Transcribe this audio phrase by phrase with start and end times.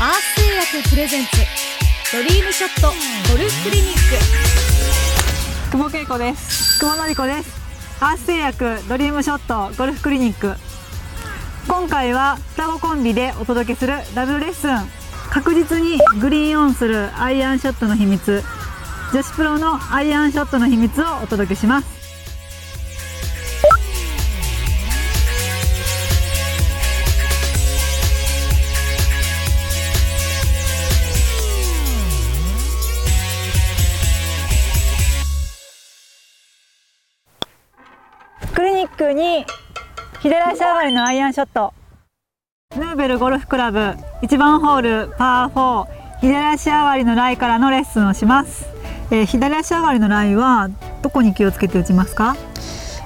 [0.00, 1.30] クプレゼンツ
[2.16, 2.88] ドリームショット
[3.30, 3.98] ゴルフクリニック。
[5.72, 6.80] 久保恵子です。
[6.80, 8.02] 久保の子です。
[8.02, 10.54] アース製薬ドリームショットゴルフクリニック。
[11.68, 14.78] 今回は双子コンビでお届けするダブルレッスン。
[15.28, 18.42] 確実にグリーンオンするアイアンショットの秘密。
[19.12, 21.99] 女子プロのアイアンショットの秘密をお届けします
[38.60, 39.46] クリニックに
[40.20, 41.72] 左足上がりのアイアンショット。
[42.76, 43.78] ヌーベルゴルフクラブ
[44.20, 48.66] 1番ホールパー4左足上がりのライからのレッスンをします、
[49.10, 50.68] えー左足上がりのライは
[51.00, 52.36] どこに気をつけて打ちますか？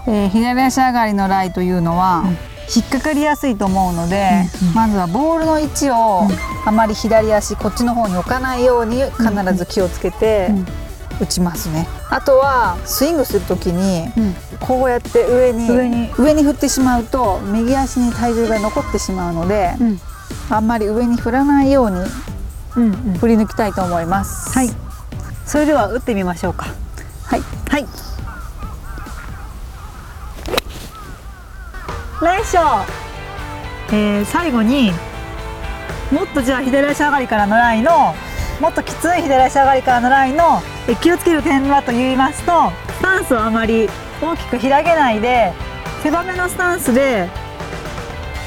[0.08, 2.28] えー左足上がりのライというのは、うん。
[2.74, 4.26] 引っかかりやすいと思うので、
[4.60, 4.74] うんうん。
[4.74, 6.26] まずはボールの位置を
[6.66, 10.66] あまり左足こっちの方に置かないように必ず気をつけてうん
[11.20, 14.34] 打ちますね、あとはスイングする時にうん。
[14.60, 15.70] こうやって上に
[16.18, 16.42] 上に。
[16.42, 20.00] 振ってしまうと右足に体重が残ってしまうので、うん。
[20.50, 24.52] あんまり上に振らないように振り抜きたいと思います。
[24.52, 24.70] はい。
[25.46, 26.66] それでは打ってみましょうか。
[27.24, 27.40] はい。
[27.70, 27.86] はい。
[32.22, 32.40] ナイ
[33.92, 34.92] えー最後に
[36.10, 38.14] もっとじゃあ左足上がりからのライの
[38.60, 43.88] もっときつい左足上がりからのライのえ気をつける点はと言いますとスタンスをあまり
[44.20, 45.52] 大きく開けないで
[46.02, 47.28] 狭めのスタンスで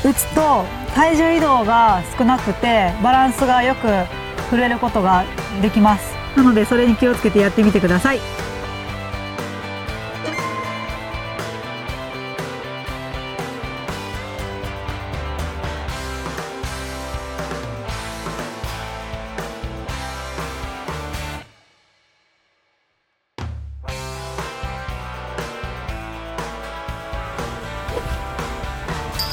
[0.05, 0.63] 打つと
[0.93, 3.87] 体重移動が少なくてバランスがよく
[4.49, 5.25] 振れることが
[5.61, 6.15] できます。
[6.35, 8.19] なのでそれに気をつけてやってみてください。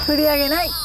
[0.04, 0.83] 振り上げない。